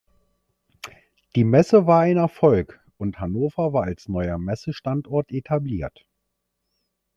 Diese 1.35 1.45
Messe 1.45 1.85
war 1.85 1.99
ein 1.99 2.17
Erfolg 2.17 2.83
und 2.97 3.19
Hannover 3.19 3.71
war 3.71 3.83
als 3.83 4.09
neuer 4.09 4.39
Messestandort 4.39 5.31
etabliert. 5.31 6.07